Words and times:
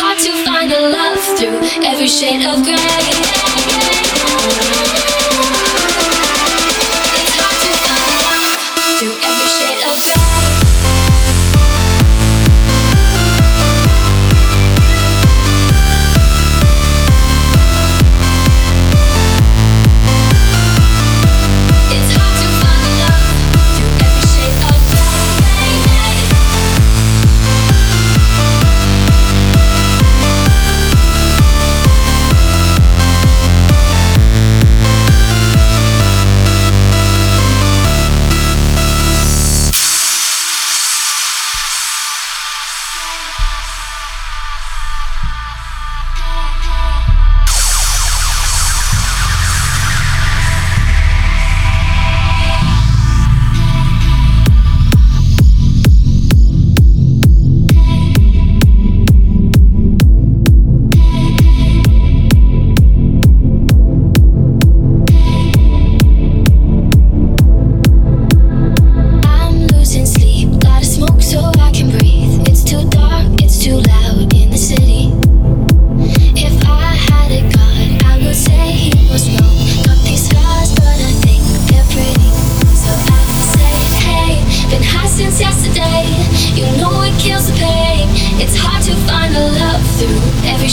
hard 0.00 0.18
to 0.18 0.32
find 0.44 0.70
a 0.70 0.80
love 0.90 1.18
through 1.36 1.58
every 1.84 2.06
shade 2.06 2.46
of 2.46 2.62
gray. 2.62 3.47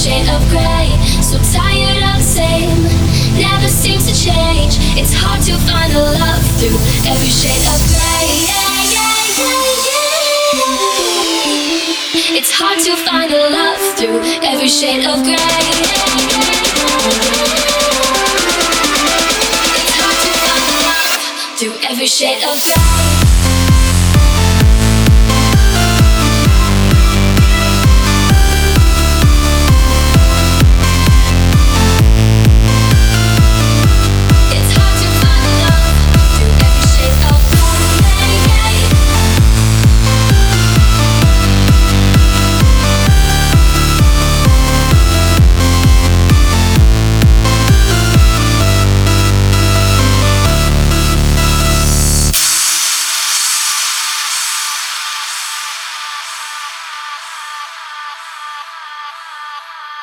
Shade 0.00 0.30
of 0.30 0.40
gray. 0.48 0.88
So 1.20 1.36
tired 1.52 2.00
of 2.00 2.16
the 2.16 2.24
same, 2.24 2.72
never 3.36 3.68
seems 3.68 4.08
to 4.08 4.14
change. 4.16 4.78
It's 4.96 5.12
hard 5.12 5.42
to 5.44 5.52
find 5.68 5.92
a 5.92 6.00
love 6.00 6.44
through 6.56 6.80
every 7.04 7.28
shade 7.28 7.60
of 7.68 7.76
gray. 7.92 8.24
Yeah, 8.48 8.80
yeah, 8.96 9.36
yeah. 9.36 9.60
It's 12.32 12.50
hard 12.50 12.80
to 12.80 12.96
find 12.96 13.30
a 13.30 13.50
love 13.52 13.80
through 13.98 14.20
every 14.40 14.68
shade 14.68 15.04
of 15.04 15.22
gray. 15.22 15.36
It's 19.76 19.94
hard 20.00 20.16
to 20.24 20.30
find 20.40 20.64
a 20.64 20.76
love 20.88 21.20
through 21.58 21.76
every 21.90 22.06
shade 22.06 22.42
of 22.42 22.56
gray. 22.64 23.19